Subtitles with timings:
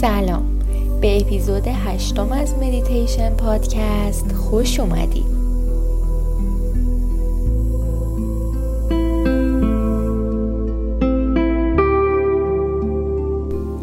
[0.00, 0.42] سلام.
[1.00, 5.26] به اپیزود هشتم از مدیتیشن پادکست خوش اومدید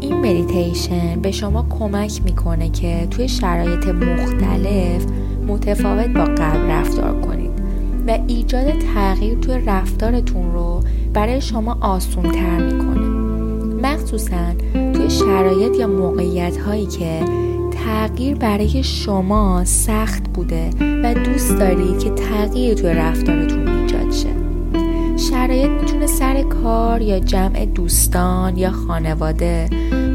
[0.00, 5.06] این مدیتیشن به شما کمک می‌کنه که توی شرایط مختلف
[5.48, 7.50] متفاوت با قبل رفتار کنید
[8.06, 10.80] و ایجاد تغییر توی رفتارتون رو
[11.12, 13.17] برای شما آسون تر می‌کنه.
[14.08, 14.54] مخصوصا
[14.92, 17.24] توی شرایط یا موقعیت هایی که
[17.70, 20.70] تغییر برای شما سخت بوده
[21.02, 24.28] و دوست دارید که تغییر توی رفتارتون ایجاد شه.
[25.16, 29.68] شرایط می‌تونه سر کار یا جمع دوستان یا خانواده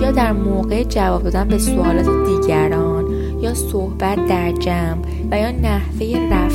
[0.00, 3.04] یا در موقع جواب دادن به سوالات دیگران
[3.40, 6.47] یا صحبت در جمع و یا نحوه رفتار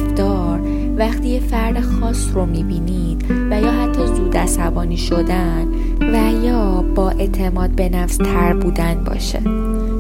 [1.04, 5.68] وقتی یه فرد خاص رو می‌بینید و یا حتی زود عصبانی شدن
[6.02, 9.42] و یا با اعتماد به نفس تر بودن باشه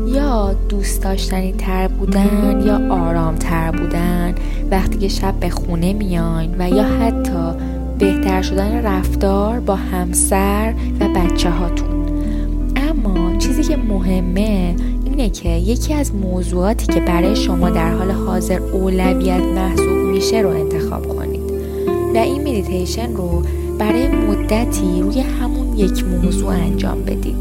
[0.07, 4.35] یا دوست داشتنی تر بودن یا آرام تر بودن
[4.71, 7.59] وقتی که شب به خونه میاین و یا حتی
[7.99, 12.05] بهتر شدن رفتار با همسر و بچه هاتون
[12.75, 18.59] اما چیزی که مهمه اینه که یکی از موضوعاتی که برای شما در حال حاضر
[18.59, 21.51] اولویت محسوب میشه رو انتخاب کنید.
[22.15, 23.43] و این مدیتیشن رو
[23.79, 27.35] برای مدتی روی همون یک موضوع انجام بدید.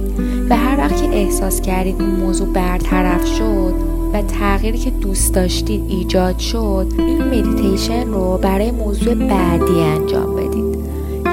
[0.50, 3.74] و هر وقت که احساس کردید این موضوع برطرف شد
[4.12, 10.78] و تغییری که دوست داشتید ایجاد شد این مدیتیشن رو برای موضوع بعدی انجام بدید.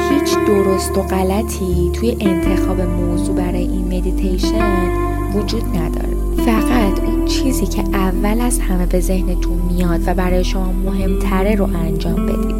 [0.10, 4.90] هیچ درست و غلطی توی انتخاب موضوع برای این مدیتیشن
[5.36, 6.18] وجود نداره.
[6.46, 11.66] فقط اون چیزی که اول از همه به ذهنتون میاد و برای شما مهمتره رو
[11.76, 12.56] انجام بدید.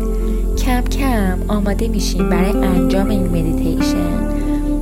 [0.58, 4.30] کم کم آماده میشین برای انجام این مدیتیشن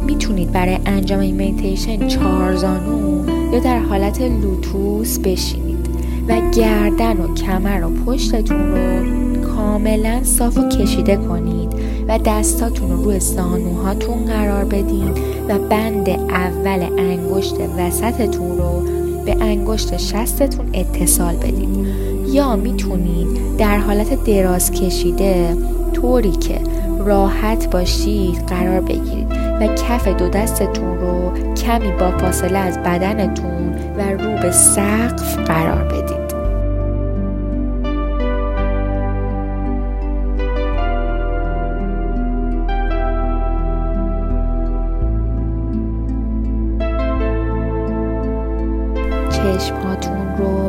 [0.06, 5.90] می‌تونید برای انجام این مدیتیشن چهارزانو یا در حالت لوتوس بشینید
[6.28, 11.74] و گردن و کمر و پشتتون رو کاملا صاف و کشیده کنید
[12.08, 15.12] و دستاتون رو روی زانوهاتون قرار بدین
[15.50, 18.97] و بند اول انگشت وسطتون رو
[19.28, 21.88] به انگشت شستتون اتصال بدید.
[22.28, 25.58] یا می‌تونید در حالت دراز کشیده
[25.94, 26.60] طوری که
[27.06, 34.12] راحت باشید قرار بگیرید و کف دو دستتون رو کمی با فاصله از بدنتون و
[34.12, 36.27] رو به سقف قرار بدید.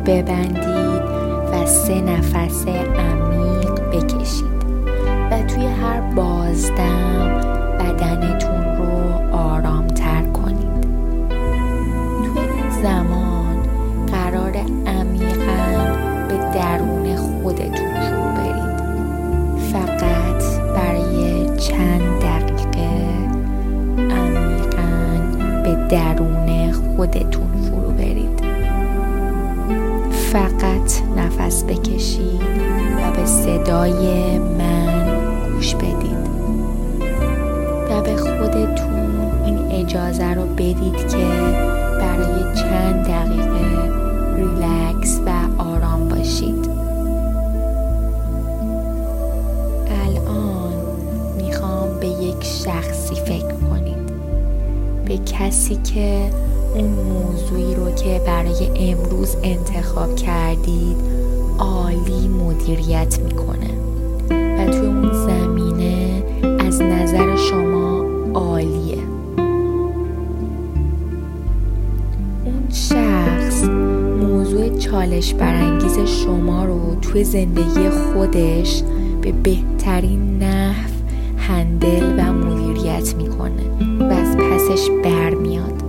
[0.08, 1.02] ببندید
[1.52, 4.58] و سه نفس عمیق بکشید.
[5.30, 7.47] و توی هر بازدم
[35.58, 36.28] گوش بدید.
[37.90, 41.26] و به خودتون این اجازه رو بدید که
[42.00, 43.92] برای چند دقیقه
[44.36, 46.68] ریلکس و آرام باشید.
[50.04, 50.72] الان
[51.36, 54.12] می‌خوام به یک شخصی فکر کنید.
[55.04, 56.30] به کسی که
[56.74, 60.96] اون موضوعی رو که برای امروز انتخاب کردید
[61.58, 63.77] عالی مدیریت می‌کنه.
[75.08, 78.82] چالش برانگیز شما رو توی زندگی خودش
[79.22, 80.90] به بهترین نحو
[81.38, 83.62] هندل و مدیریت می‌کنه
[84.00, 85.82] و از پسش برمیاد.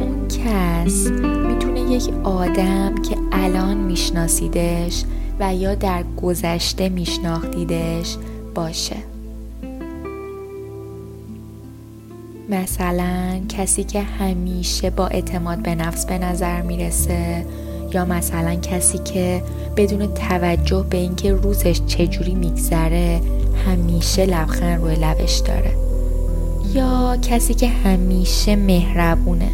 [0.00, 1.06] اون کس
[1.48, 5.04] می‌تونه یک آدم که الان میشناسیدش
[5.40, 8.16] و یا در گذشته میشناختیدش
[8.54, 8.96] باشه.
[12.66, 17.46] مثلا کسی که همیشه با اعتماد به نفس به نظر می‌رسه
[17.94, 19.42] یا مثلا کسی که
[19.76, 23.20] بدون توجه به اینکه روزش چجوری میگذره
[23.66, 25.70] همیشه لبخند روی لبش داره.
[26.74, 29.50] یا کسی که همیشه مهربونه.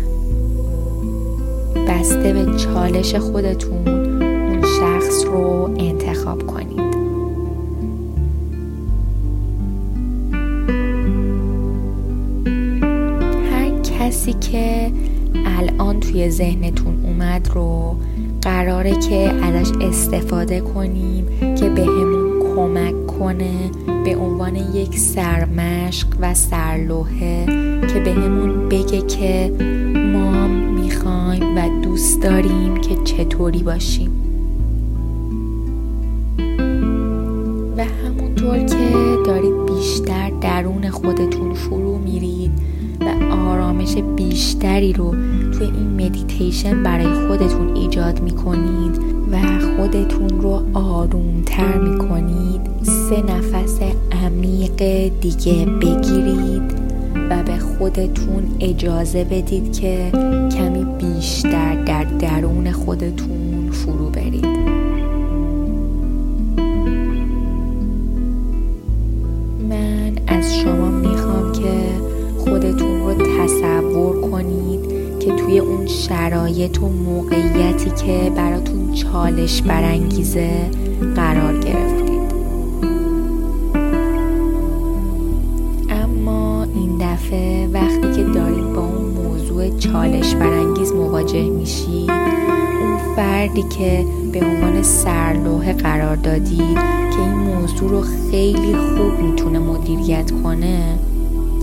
[1.88, 6.81] بسته به چالش خودتون اون شخص رو انتخاب کنید.
[14.12, 14.92] کسی که
[15.46, 17.96] الان توی ذهنتون اومد رو
[18.42, 23.70] قراره که ازش استفاده کنیم که به همون کمک کنه
[24.04, 27.46] به عنوان یک سرمشق و سرلوحه
[27.94, 29.52] که به همون بگه که
[30.12, 34.10] ما می‌خوایم و دوست داریم که چطوری باشیم.
[37.76, 42.72] و همونطور که دارید بیشتر درون خودتون فرو میرید
[43.02, 45.10] و آرامش بیشتری رو
[45.52, 48.98] توی این مدیتیشن برای خودتون ایجاد می‌کنید
[49.32, 49.38] و
[49.76, 52.60] خودتون رو آرومتر می‌کنید.
[52.82, 53.78] سه نفس
[54.24, 54.82] عمیق
[55.20, 56.82] دیگه بگیرید
[57.30, 60.10] و به خودتون اجازه بدید که
[60.58, 64.21] کمی بیشتر در درون خودتون فرو برید
[75.36, 80.70] که توی اون شرایط و موقعیتی که براتون چالش برانگیزه
[81.16, 82.32] قرار گرفتید.
[85.90, 93.62] اما این دفعه وقتی که دارید با اون موضوع چالش برانگیز مواجه میشید اون فردی
[93.62, 96.78] که به عنوان سرلوحه قرار دادید
[97.10, 98.00] که این موضوع رو
[98.30, 100.98] خیلی خوب می‌تونه مدیریت کنه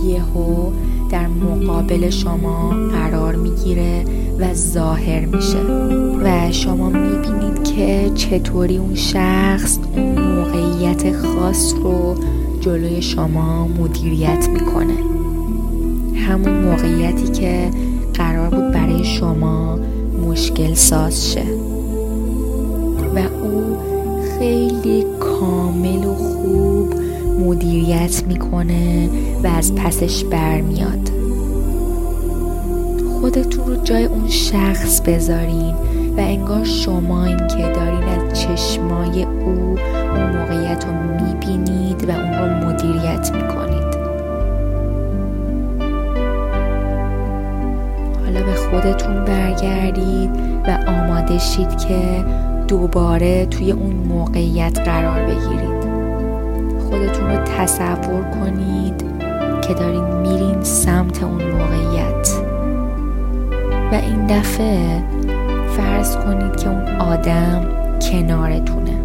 [0.04, 0.70] یهو
[1.10, 4.04] در مقابل شما قرار می‌گیره
[4.38, 5.58] و ظاهر میشه.
[6.24, 12.14] و شما می‌بینید که چطوری اون شخص اون موقعیت خاص رو
[12.60, 14.94] جلوی شما مدیریت می‌کنه.
[16.14, 17.70] همون موقعیتی که
[18.14, 19.78] قرار بود برای شما
[20.28, 21.44] مشکل ساز شه.
[23.14, 23.76] و او
[24.38, 26.94] خیلی کامل و خوب
[27.40, 29.08] مدیریت می‌کنه
[29.44, 31.10] و از پسش برمیاد.
[33.20, 35.74] خودتون رو جای اون شخص بذارین
[36.16, 39.76] و انگار شما این که دارین از چشمای او
[40.14, 40.92] اون موقعیت رو
[41.24, 43.90] می‌بینید و اون رو مدیریت می‌کنید.
[48.24, 50.30] حالا به خودتون برگردید
[50.66, 52.24] و آماده شید که
[52.68, 55.69] دوباره توی اون موقعیت قرار بگیرید.
[56.90, 59.04] خودتون رو تصور کنید
[59.60, 62.28] که دارین میرین سمت اون موقعیت.
[63.92, 65.02] و این دفعه
[65.76, 67.68] فرض کنید که اون آدم
[68.10, 69.00] کنارتونه.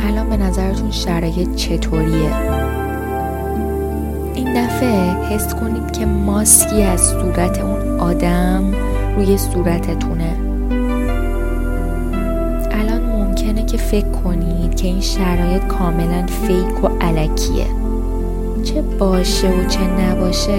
[0.00, 2.32] الان به نظرتون شرایط چطوریه؟
[4.34, 8.74] این دفعه حس کنید که ماسکی از صورت اون آدم
[9.16, 10.36] روی صورتتونه.
[13.48, 17.66] ممکنه که فکر کنید که این شرایط کاملا فیک و علکیه.
[18.64, 20.52] چه باشه و چه نباشه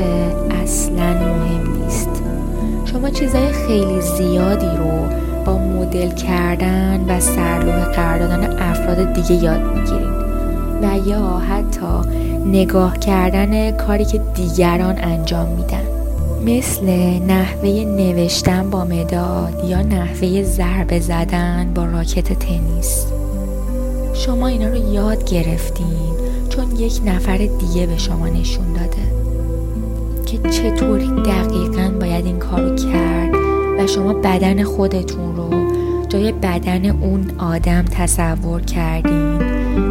[0.63, 2.09] اصلا مهم نیست.
[2.86, 5.07] شما چیزای خیلی زیادی رو
[5.45, 10.13] با مدل کردن و سرلوح قرار دادن افراد دیگه یاد می‌گیرین
[10.81, 12.09] و یا حتی
[12.45, 15.98] نگاه کردن کاری که دیگران انجام میدن.
[16.45, 16.85] مثل
[17.27, 23.05] نحوه نوشتن با مداد یا نحوه ضربه زدن با راکت تنیس.
[24.13, 26.09] شما اینا رو یاد گرفتین
[26.49, 29.09] چون یک نفر دیگه به شما نشون داده.
[30.25, 33.35] که چطوری دقیقا باید این کارو کرد
[33.79, 35.49] و شما بدن خودتون رو
[36.09, 39.37] جای بدن اون آدم تصور کردین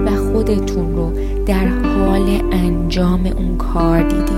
[0.04, 1.12] و خودتون رو
[1.46, 4.37] در حال انجام اون کار دیدید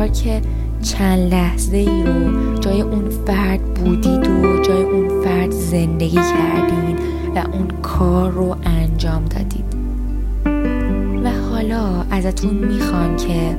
[0.00, 0.42] انگار که
[0.82, 6.98] چند لحظه ای رو جای اون فرد بودید و جای اون فرد زندگی کردین
[7.34, 9.64] و اون کار رو انجام دادید.
[11.24, 13.56] و حالا ازتون می‌خوام که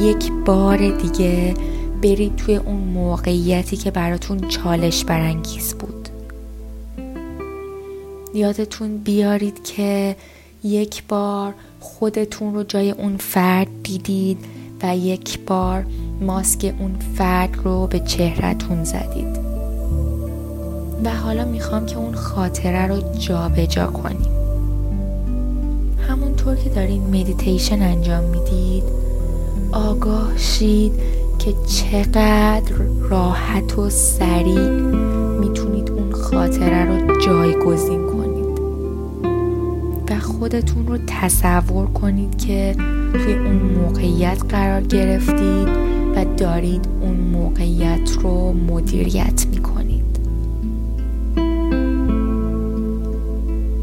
[0.00, 1.54] یک بار دیگه
[2.02, 6.08] برید توی اون موقعیتی که براتون چالش برانگیز بود.
[8.34, 10.16] یادتون بیارید که
[10.64, 15.84] یک بار خودتون رو جای اون فرد دیدید و یک بار
[16.20, 19.38] ماسک اون فرد رو به چهرهتون زدید.
[21.04, 24.32] و حالا می‌خوام که اون خاطره رو جابجا جا کنیم.
[26.08, 28.84] همونطور که دارین مدیتیشن انجام می‌دید
[29.72, 30.92] آگاه شید
[31.38, 34.68] که چقدر راحت و سریع
[35.40, 38.27] می‌تونید اون خاطره رو جایگزین کنید.
[40.48, 42.76] خودتون رو تصور کنید که
[43.12, 45.68] توی اون موقعیت قرار گرفتید
[46.16, 50.04] و دارید اون موقعیت رو مدیریت می‌کنید.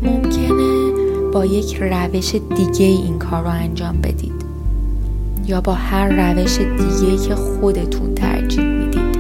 [0.04, 0.92] ممکنه
[1.34, 4.46] با یک روش دیگه این کار رو انجام بدید
[5.48, 9.18] یا با هر روش دیگه که خودتون ترجیح می‌دید.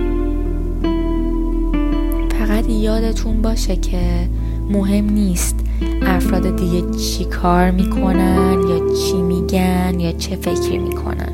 [2.39, 4.29] فقط یادتون باشه که
[4.69, 5.64] مهم نیست
[6.01, 11.33] افراد دیگه چی کار می‌کنن یا چی میگن یا چه فکری می‌کنن؟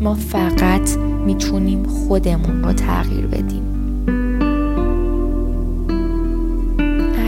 [0.00, 0.96] ما فقط
[1.26, 3.62] می‌تونیم خودمون رو تغییر بدیم.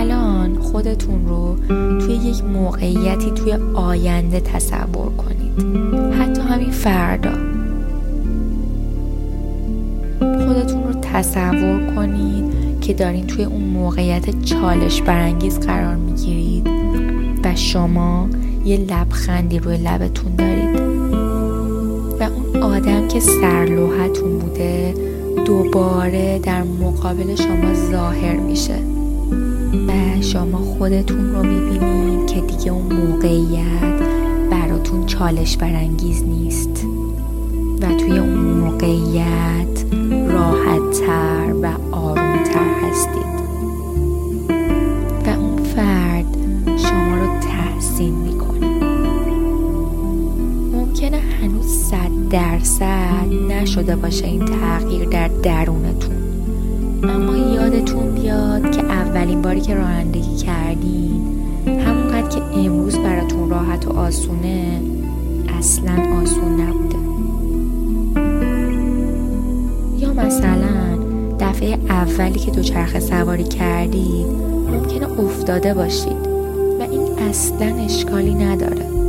[0.01, 1.57] الان خودتون رو
[1.99, 5.81] توی یک موقعیتی توی آینده تصور کنید.
[6.15, 7.33] حتی همین فردا.
[10.21, 12.60] خودتون رو تصور کنید.
[12.91, 16.67] که دارین توی اون موقعیت چالش برانگیز قرار می‌گیرید
[17.45, 18.29] و شما
[18.65, 20.81] یه لبخندی روی لبتون دارید.
[22.21, 24.95] و اون آدم که سرلوحتون بوده
[25.45, 28.79] دوباره در مقابل شما ظاهر میشه.
[29.89, 34.01] و شما خودتون رو می‌بینید که دیگه اون موقعیت
[34.51, 36.87] براتون چالش برانگیز نیست.
[37.81, 39.85] و توی اون موقعیت
[40.29, 42.41] راحت تر و آروم
[52.31, 56.17] درصد نشده باشه این تغییر در درونتون.
[57.03, 61.23] اما یادتون بیاد که اولین باری که رانندگی کردین
[61.67, 64.81] همونقدر که امروز براتون راحت و آسونه
[65.59, 66.99] اصلا آسون نبوده.
[69.99, 70.99] یا مثلا
[71.41, 74.27] دفعه اولی که دوچرخه سواری کردید
[74.71, 76.27] ممکنه افتاده باشید
[76.81, 79.00] و این اصلا اشکالی نداره.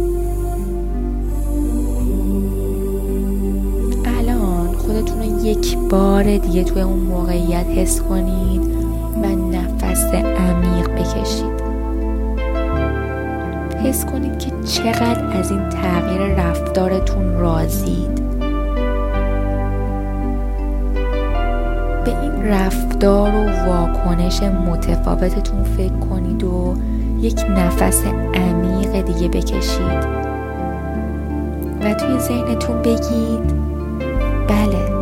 [5.91, 8.61] بار دیگه توی اون موقعیت حس کنید
[9.23, 11.61] و نفس عمیق بکشید.
[13.83, 18.21] حس کنید که چقدر از این تغییر رفتارتون راضید.
[22.05, 26.75] به این رفتار و واکنش متفاوتتون فکر کنید و
[27.19, 30.21] یک نفس عمیق دیگه بکشید.
[31.83, 33.53] و توی ذهنتون بگید
[34.47, 35.00] بله.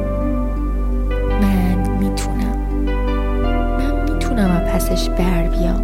[4.40, 5.84] می‌تونم از پسش بر بیام.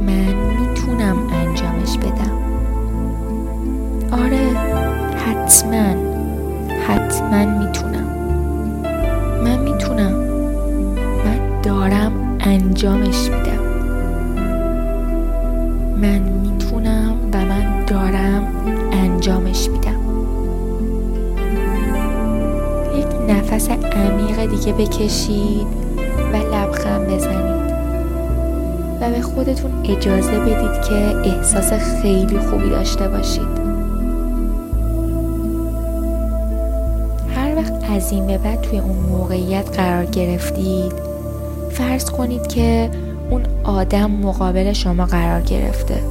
[0.00, 2.38] من می‌تونم انجامش بدم.
[4.12, 4.48] آره
[5.16, 5.94] حتما
[6.88, 8.06] حتما می‌تونم.
[9.44, 10.12] من می‌تونم.
[11.24, 13.62] من دارم انجامش میدم.
[16.02, 18.42] من می‌تونم و من دارم
[18.92, 20.00] انجامش میدم.
[22.98, 25.81] یک نفس عمیق دیگه بکشید.
[26.32, 27.72] و لبخند بزنید.
[29.00, 30.94] و به خودتون اجازه بدید که
[31.30, 33.62] احساس خیلی خوبی داشته باشید.
[37.36, 40.92] هر وقت از این به بعد توی اون موقعیت قرار گرفتید
[41.70, 42.90] فرض کنید که
[43.30, 46.02] اون آدم مقابل شما قرار گرفته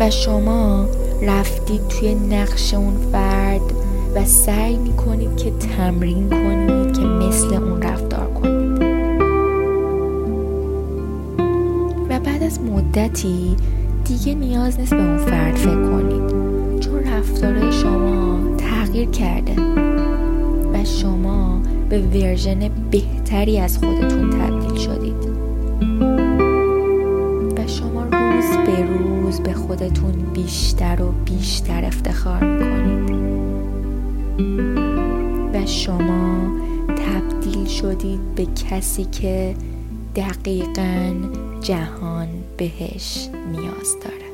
[0.00, 0.86] و شما
[1.22, 3.60] رفتید توی نقش اون فرد
[4.14, 8.55] و سعی می‌کنید که تمرین کنید که مثل اون رفتار کنید.
[12.60, 13.56] مدتی
[14.04, 16.46] دیگه نیاز نیست به اون فرد فکر کنید.
[16.80, 19.62] چون رفتارهای شما تغییر کرده
[20.72, 25.26] و شما به ورژن بهتری از خودتون تبدیل شدید.
[27.58, 33.16] و شما روز به روز به خودتون بیشتر و بیشتر افتخار می‌کنید.
[35.54, 36.50] و شما
[36.86, 39.54] تبدیل شدید به کسی که
[40.16, 41.14] دقیقا
[41.60, 44.25] جهان بهش نیاز داره